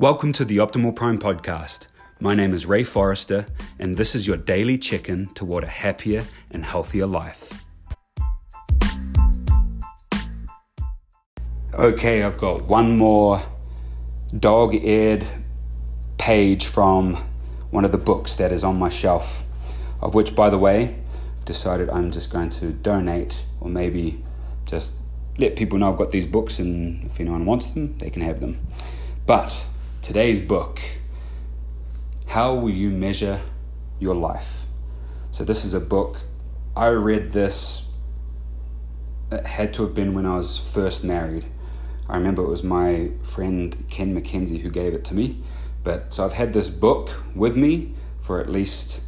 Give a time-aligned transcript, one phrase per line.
[0.00, 1.88] Welcome to the Optimal Prime podcast.
[2.20, 3.46] My name is Ray Forrester,
[3.80, 7.64] and this is your daily check in toward a happier and healthier life.
[11.74, 13.42] Okay, I've got one more
[14.38, 15.26] dog eared
[16.16, 17.16] page from
[17.72, 19.42] one of the books that is on my shelf,
[20.00, 20.94] of which, by the way,
[21.38, 24.22] I've decided I'm just going to donate or maybe
[24.64, 24.94] just
[25.38, 28.38] let people know I've got these books, and if anyone wants them, they can have
[28.38, 28.64] them.
[29.26, 29.66] But
[30.08, 30.80] today's book
[32.28, 33.42] How Will You Measure
[34.00, 34.64] Your Life?
[35.32, 36.22] So, this is a book.
[36.74, 37.86] I read this,
[39.30, 41.44] it had to have been when I was first married.
[42.08, 45.42] I remember it was my friend Ken McKenzie who gave it to me.
[45.84, 49.02] But so I've had this book with me for at least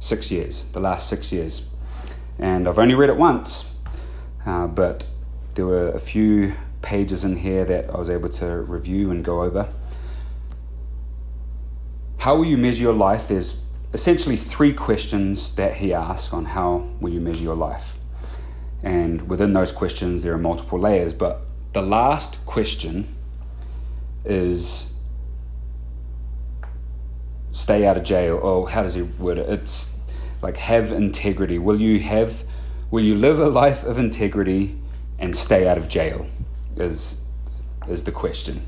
[0.00, 1.70] six years, the last six years.
[2.40, 3.72] And I've only read it once,
[4.44, 5.06] uh, but
[5.54, 9.42] there were a few pages in here that I was able to review and go
[9.42, 9.68] over.
[12.18, 13.28] How will you measure your life?
[13.28, 17.96] There's essentially three questions that he asks on how will you measure your life.
[18.82, 21.12] And within those questions, there are multiple layers.
[21.12, 21.42] But
[21.72, 23.14] the last question
[24.24, 24.92] is
[27.52, 28.38] stay out of jail.
[28.38, 29.48] Or how does he word it?
[29.48, 29.98] It's
[30.42, 31.58] like have integrity.
[31.58, 32.44] Will you have,
[32.90, 34.78] will you live a life of integrity
[35.18, 36.26] and stay out of jail?
[36.76, 37.24] Is,
[37.88, 38.66] is the question.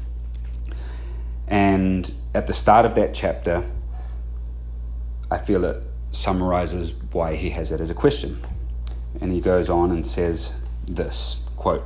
[1.48, 3.62] And at the start of that chapter,
[5.30, 8.40] I feel it summarizes why he has it as a question.
[9.20, 10.54] And he goes on and says
[10.86, 11.84] this quote,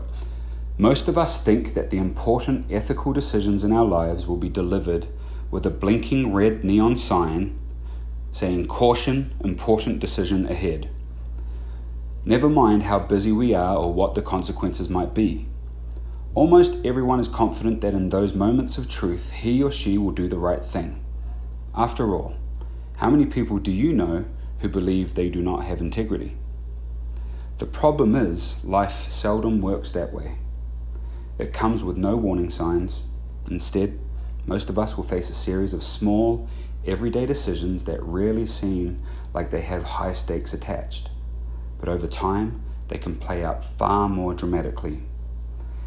[0.79, 5.07] Most of us think that the important ethical decisions in our lives will be delivered
[5.51, 7.59] with a blinking red neon sign
[8.33, 10.91] saying, Caution, important decision ahead.
[12.25, 15.47] Never mind how busy we are or what the consequences might be.
[16.37, 20.29] Almost everyone is confident that in those moments of truth, he or she will do
[20.29, 21.03] the right thing.
[21.75, 22.35] After all,
[22.99, 24.27] how many people do you know
[24.59, 26.37] who believe they do not have integrity?
[27.57, 30.37] The problem is, life seldom works that way.
[31.39, 33.05] It comes with no warning signs.
[33.51, 33.99] Instead,
[34.45, 36.51] most of us will face a series of small,
[36.87, 38.99] everyday decisions that rarely seem
[39.33, 41.09] like they have high stakes attached.
[41.79, 45.01] But over time, they can play out far more dramatically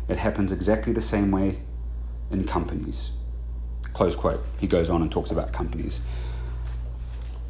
[0.09, 1.59] it happens exactly the same way
[2.31, 3.11] in companies.
[3.93, 4.43] Close quote.
[4.59, 6.01] He goes on and talks about companies.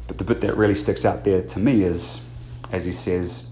[0.06, 2.20] But the bit that really sticks out there to me is,
[2.70, 3.46] as he says,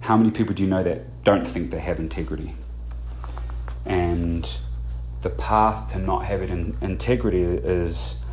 [0.00, 2.54] how many people do you know that don't think they have integrity?
[3.84, 4.48] And
[5.22, 8.24] the path to not having in integrity is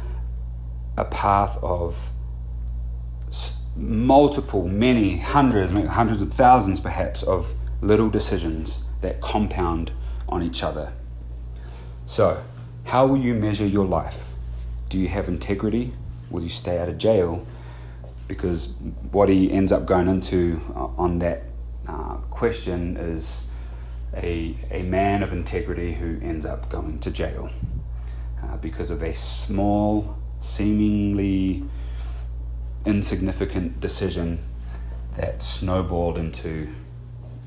[0.98, 2.12] a path of
[3.76, 9.92] multiple, many hundreds, hundreds of thousands perhaps, of little decisions that compound
[10.28, 10.94] on each other.
[12.06, 12.44] So,
[12.86, 14.34] how will you measure your life?
[14.90, 15.94] Do you have integrity?
[16.30, 17.46] Will you stay out of jail?
[18.28, 18.70] Because
[19.12, 21.44] what he ends up going into uh, on that
[21.88, 23.48] uh, question is
[24.16, 27.50] a, a man of integrity who ends up going to jail
[28.44, 31.64] uh, because of a small, seemingly
[32.86, 34.40] insignificant decision
[35.16, 36.68] that snowballed into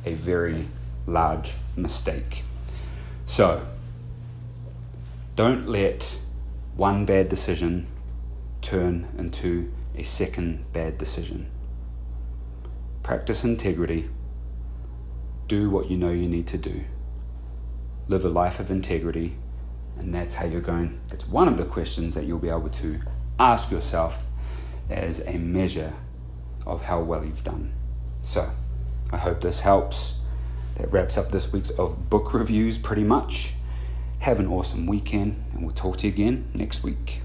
[0.04, 0.66] a very
[1.06, 2.42] large mistake.
[3.24, 3.66] So,
[5.36, 6.16] don't let
[6.76, 7.86] one bad decision
[8.60, 11.50] turn into a second bad decision.
[13.02, 14.08] Practice integrity.
[15.48, 16.84] Do what you know you need to do.
[18.08, 19.36] Live a life of integrity,
[19.98, 21.00] and that's how you're going.
[21.08, 23.00] That's one of the questions that you'll be able to
[23.38, 24.26] ask yourself
[24.88, 25.92] as a measure
[26.66, 27.72] of how well you've done.
[28.22, 28.50] So,
[29.12, 30.20] I hope this helps.
[30.76, 33.52] That wraps up this week's of book reviews pretty much.
[34.20, 37.20] Have an awesome weekend, and we'll talk to you again next week.